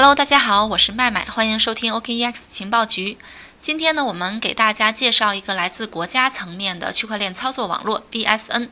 [0.00, 3.18] Hello，大家好，我是麦麦，欢迎收听 OKEX 情报局。
[3.60, 8.70] 今天呢，我们给大家介绍一个来自国家层面的区块链操作网络 BSN。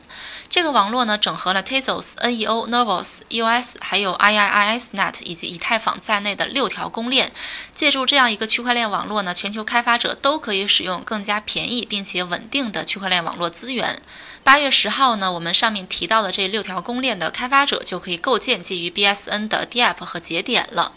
[0.49, 7.31] 这个网络呢，整合了 Tezos、NEO、Nervos、EOS 还有 IIISnet 以及以太坊在内的六条公链。
[7.75, 14.01] 借助这样一个区块链网络呢，全球开发者都可以使用更加便宜并且稳定的区块链网络资源。
[14.43, 20.93] 八月十号呢，我们上面提到的这六条公链的开发者就可以构建基于 BSN 的 DApp 和节点了。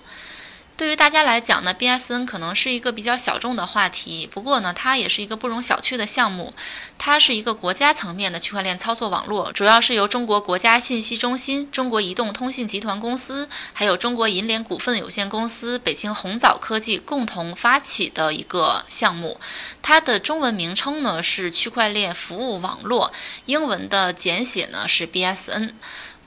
[0.82, 6.52] 对于大家来讲呢，BSN 可能是一个比较小众的话题，不过呢，它也是一个不容小觑的项目。
[6.98, 19.38] 它是一个国家层面的区块链操作网络，主要是由中国国家信息中心、中国移动通信集团公司，还有中国银联股份有限公司、北京红枣科技共同发起的一个项目。
[19.82, 23.12] 它的中文名称呢是区块链服务网络，
[23.46, 25.74] 英文的简写呢是 BSN。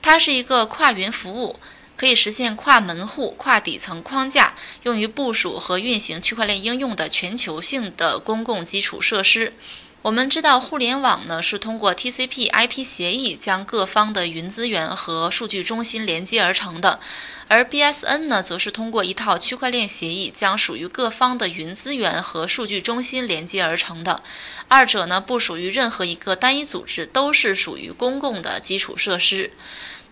[0.00, 1.60] 它是一个跨云服务。
[1.96, 9.54] 可以实现跨门户、跨底层框架，用于部署和运行区块链应用的全球性的公共基础设施。
[10.02, 17.00] 我们知道，互联网呢是通过 TCP/IP 协议将各方的云资源和数据中心连接而成的，
[17.48, 24.22] 而 BSN 呢则是通过一套区块链协议将属于各方的云资源和数据中心连接而成的。
[24.68, 29.50] 二者呢不属于任何一个单一组织，都是属于公共的基础设施。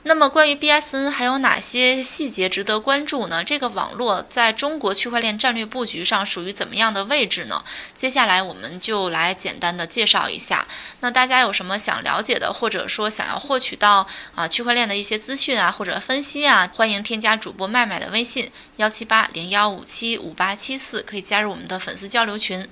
[0.06, 3.42] 那么，关于 BSN 还有哪些细节值得关注呢？
[3.42, 7.64] 这个网络在中国区块链战略布局上属于怎么样的位置呢？
[7.94, 10.68] 接下来我们就来简单的介绍一下。
[11.00, 22.68] 那大家有什么想了解的，或者说想要获取到啊区块链的一些资讯啊，或者分析啊，欢迎添加主播麦麦的微信幺七八零幺五七五八七四，可以加入我们的粉丝交流群。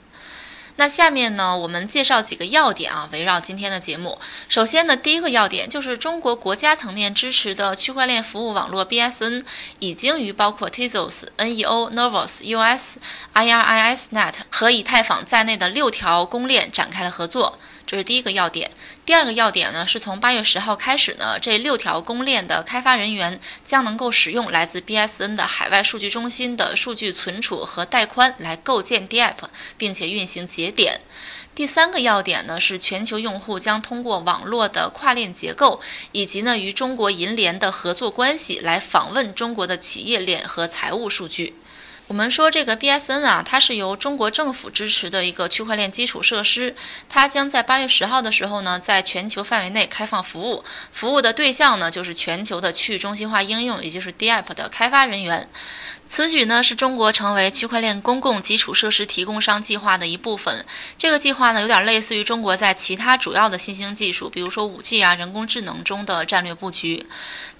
[0.76, 4.18] 那下面呢，我们介绍几个要点啊，围绕今天的节目。
[4.48, 9.44] 首先呢，第一个要点就是中国国家层面支持的区块链服务网络 BSN
[9.80, 12.96] 已经与包括 Tezos、NEO、Nervos、US、
[13.34, 17.58] IRISnet 和以太坊在内的六条公链展开了合作。
[17.84, 18.70] 这是第一个要点。
[19.04, 29.34] 第二个要点呢，是从八月十号开始呢，这六条公链的开发人员将能够使用来自 BSN 的海外数据中心的数据存储和带宽来构建 DApp，
[29.76, 31.00] 并且运行节节点。
[31.56, 35.80] 第三个要点呢，是全球用户将通过网络的跨链结构，
[36.12, 41.56] 以及呢与中国银联的合作关系来访问中国的企业链和财务数据。
[42.08, 46.76] 我们说这个 BSN 啊，它是由中国政府支持的一个区块链基础设施，
[47.08, 55.48] 它将在八月十号的时候呢，在全球范围内开放服务，服务的对象呢就是全球的去中心化应用，也就是 DApp 的开发人员。
[56.08, 60.66] 此举呢是中国成为区块链公共基础设施提供商计划的一部分。
[60.98, 67.06] 这个计划呢有点类似于中国在其他主要的新兴技术，比如说五 G 啊、人工智能中的战略布局。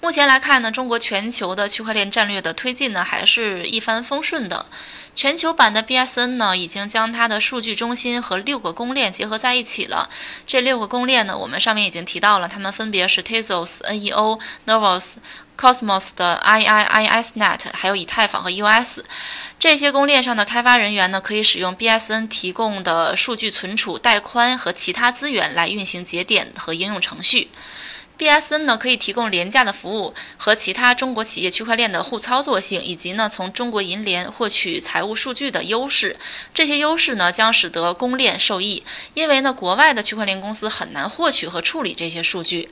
[0.01, 4.65] 目前来看呢，中国全球的区块链战略的推进呢还是一帆风顺的。
[5.15, 10.09] 全球版的 BSN 呢，已经将它的数据中心和六个公链结合在一起了。
[10.47, 15.17] 这六个公链呢，我们上面已经提到了，它们分别是 Tezos、NEO、Nervos、
[15.55, 19.01] Cosmos 的 IIISnet，还有以太坊和 EOS。
[19.59, 27.51] 这些公链上的开发人员呢，可以使用 BSN 提供的数据存储带宽和其他资源来运行节点和应用程序。
[28.17, 36.17] BSN 呢可以提供廉价的服务和其他中国企业区块链的互操作性，以及呢从中国银联获取财务数据的优势。
[36.53, 42.69] 这些优势呢将使得公链受益，因为呢国外的区块链公司很难获取和处理这些数据。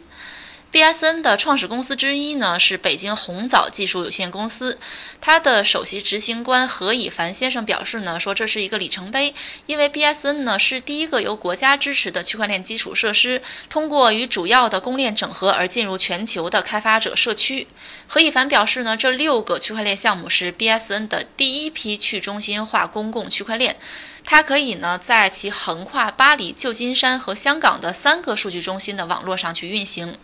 [0.71, 4.79] BSN 的创始公司之一呢是北京红枣技术有限公司，
[5.19, 9.33] 它的首席执行官何以凡先生表示呢，说这是一个里程碑，
[9.65, 17.67] 因为 BSN 呢是第一个由国家支持的区块链基础设施，通过与主要的公链整合而进入全球的开发者社区。
[18.07, 23.75] 何以凡表示呢，这六个区块链项目是 BSN 的第一批去中心化公共区块链。
[24.23, 30.17] 它可以呢，在其横跨巴黎、旧金山和香港的三个数据中心的网络上去运行。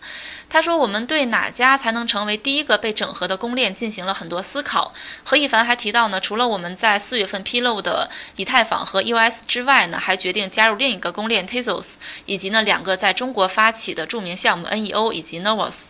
[0.48, 11.94] 他说：“我们对哪家才能成为第一个被整合的公链进行了很多思考。”何一凡还提到呢，除了我们在四月份披露的以太坊和 EOS 之外呢，还决定加入另一个公链 Tezos，
[12.24, 15.88] 以及呢两个在中国发起的著名项目 NEO 以及 Novos。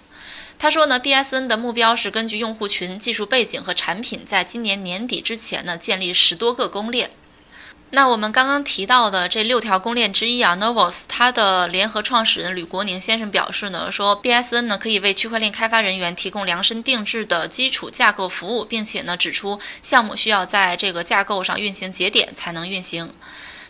[0.58, 7.10] 他说呢，BSN 的目标是根据用户群、技术背景和产品，在今年年底之前呢，建立十多个公链。
[7.90, 23.10] 那我们刚刚提到的这六条公链之一啊，Novos，它的联合创始人吕国宁先生表示呢，说 BSN 呢可以为区块链开发人员提供量身定制的基础架构服务，并且呢指出项目需要在这个架构上运行节点才能运行。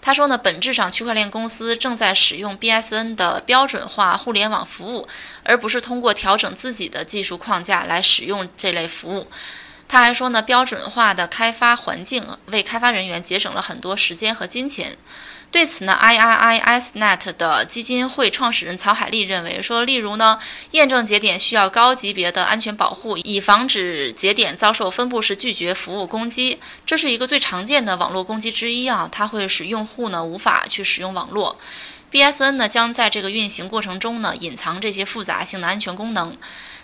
[0.00, 5.06] 他说呢，本质上区块链公司正在使用 BSN 的标准化互联网服务，
[5.44, 9.29] 而不是通过调整自己的技术框架来使用这类服务。
[9.88, 14.99] 他还说呢，标准化的开发环境为开发人员节省了很多时间和金钱。
[15.50, 20.38] 对此呢，IRISnet 的基金会创始人曹海丽认为说，例如呢，
[20.73, 26.61] 验证节点需要高级别的安全保护，以防止节点遭受分布式拒绝服务攻击。
[26.84, 31.58] 这是一个最常见的网络攻击之一啊，它会使用户呢无法去使用网络。
[32.12, 36.37] BSN 呢将在这个运行过程中呢隐藏这些复杂性的安全功能。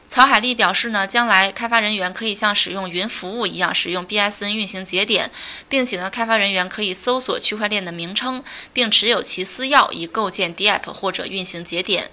[0.09, 5.31] 曹海丽表示呢，将来开发人员可以像使用云服务一样使用 BSN 运行节点，
[5.69, 12.11] 并且呢，开发人员可以搜索区块链的名称，并持有其私钥以构建 DApp 或者运行节点。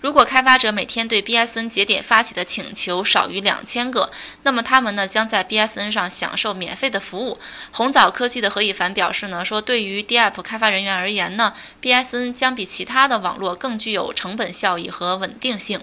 [0.00, 4.10] 如果开发者每天对 BSN 节点发起的请求少于两千个，
[4.42, 7.38] 那么他们呢将在 BSN 上享受免费的服务。
[7.70, 15.80] 红枣科技的何以凡表示呢，说对于 DApp 开发人员而言呢，BSN 将比其他的网络更具有成本效益和稳定性。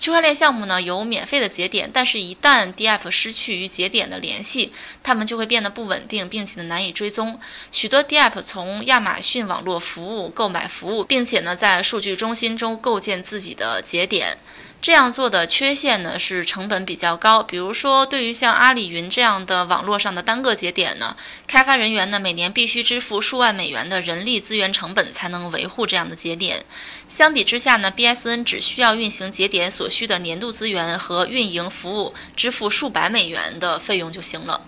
[0.00, 7.38] 区块链项目呢有免费的节点，但是，一旦 DApp 失去与节点的联系，它们就会变得不稳定，并且呢难以追踪。
[7.70, 14.38] 许多 DApp 从亚马逊网络服务购买服务，并且呢在数据中心中构建自己的节点。
[14.82, 21.14] 这样做的缺陷呢是成本比较高，比如说对于像阿里云这样的网络上的单个节点呢，
[21.46, 26.64] 开发人员呢每年必须支付数万美元的人力资源成本才能维护这样的节点。
[27.10, 34.62] 相比之下呢，BSN 只需要运行节点所需的年度资源和运营服务支付数百美元的费用就行了。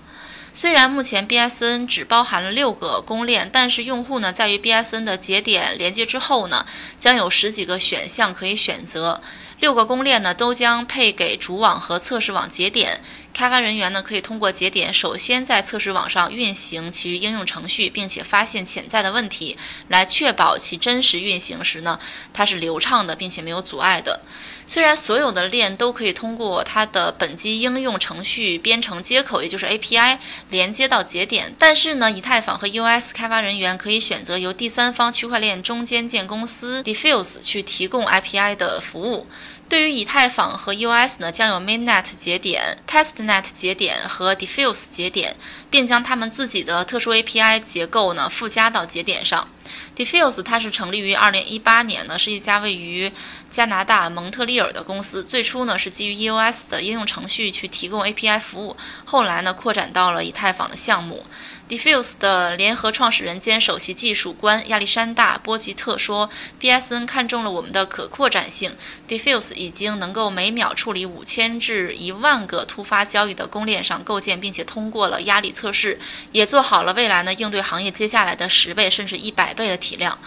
[0.53, 6.67] 虽然目前 BSN 只包含了六个公链，但是用户呢在与 BSN 的节点连接之后呢，
[6.99, 9.23] 将有十几个选项可以选择。
[9.63, 13.01] 六个公链呢都将配给主网和测试网节点，
[13.33, 19.57] 开发人员呢可以通过节点首先在测试网上运行其应用程序，并且发现潜在的问题，
[19.87, 22.01] 来确保其真实运行时呢
[22.33, 24.23] 它是流畅的，并且没有阻碍的。
[24.65, 30.19] 虽然所有的链都可以通过它的本机应用程序编程接口，也就是 API
[30.51, 39.29] 连接到节点，但是呢，以太坊和 US 开发人员可以选择由第三方区块链中间件公司 Diffuse 去提供 API 的服务。
[39.73, 45.35] 对于以太坊和 US 呢，将有 Mainnet 节点、Testnet 节点和 Diffuse 节点，
[45.71, 49.49] 并将他们自己的特殊 API 结构呢附加到节点上。
[49.97, 53.11] Diffuse 它是成立于2018年呢，是一家位于
[53.51, 55.25] 加拿大蒙特利尔的公司。
[55.25, 58.77] 最初呢是基于 EOS 的应用程序去提供 API 服务，
[59.07, 61.25] 后来呢扩展到了以太坊的项目。
[61.69, 66.29] Diffuse 的联合创始人兼首席技术官亚历山大·波吉特说
[66.61, 68.77] ：“BSN 看中了我们的可扩展性。
[69.09, 75.99] Diffuse 已经能够每秒处理五千至一万个突发交易的公链上构建，并且通过了压力测试，
[76.33, 80.19] 也做好了未来呢应对行业接下来的十倍甚至一百倍的体量。”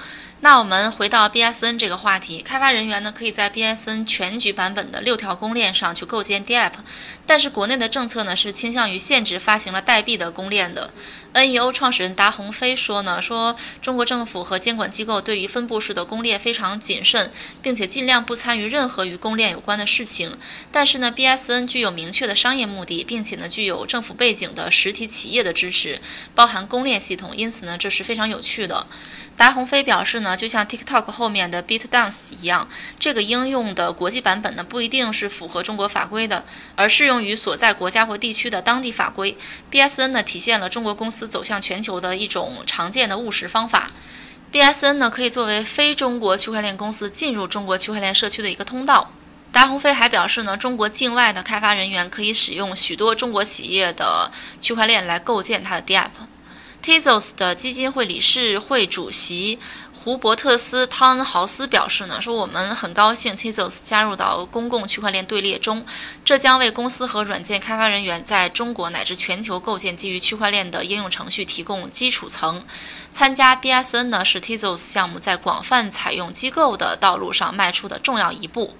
[0.45, 6.73] 那我们回到 BSN 这个话题，开发人员呢可以在 BSN 全局版本的六条公链上去构建 DApp，
[7.25, 10.93] 但是国内的政策呢是倾向于限制发行了代币的公链的。
[11.33, 17.31] NEO 创始人达鸿飞说呢，说中国政府和监管机构对于分布式的公链非常谨慎，
[17.63, 20.37] 并且尽量不参与任何与公链有关的事情。
[20.71, 25.99] 但是呢，BSN 具有明确的商业目的，并且呢具有政府背景的实体企业的支持，
[26.35, 28.85] 包含公链系统，因此呢这是非常有趣的。
[29.37, 36.45] 达鸿飞表示呢，就像 TikTok 后面的 Beat Dance 一样，这个应用的国际版本呢不一定是符合中国法规的，
[36.75, 39.37] 而适用于所在国家或地区的当地法规。
[39.69, 41.25] BSN 呢体现了中国公司。
[41.35, 43.89] 走向全球的一种常见的务实方法
[44.53, 49.11] ，BSN 呢可以作为非中国区块链公司进入中国区块链社区的一个通道。
[49.51, 54.31] 达鸿飞还表示呢，中国境外的开发人员可以使用许多中国企业的
[54.61, 56.09] 区块链来构建它的 DApp。
[56.85, 59.57] Tezos 的基金会理事会主席。
[59.91, 65.83] 胡伯特斯汤恩豪斯表示呢，说我们很高兴 Tezos 加入到公共区块链队列中，
[66.23, 72.63] 这将为公司和软件开发人员在中国乃至全球构建基于区块链的应用程序提供基础层。
[73.11, 78.75] 参加 BSN 呢，是 Tezos 项目在广泛采用机构的道路上迈出的重要一步。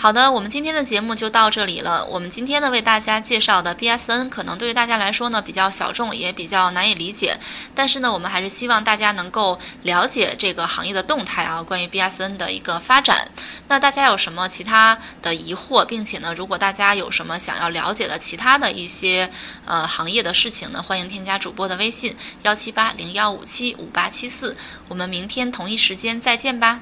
[0.00, 2.06] 好的，我们今天的节目就到这里了。
[2.06, 7.36] 我们今天呢为大家介绍的 BSN 可能对于大家来说呢比较小众，也比较难以理解。
[7.74, 13.28] 但是呢，我们还是希望大家能够了解这个行业的动态啊，关于 BSN 的一个发展。
[13.66, 19.28] 那大家有什么其他的疑惑，并且呢，如果大家有什么想要了解的其他的一些
[19.64, 24.56] 呃行业的事情呢，欢迎添加主播的微信幺七八零幺五七五八七四。
[24.86, 26.78] 我们明天同一时间再见吧。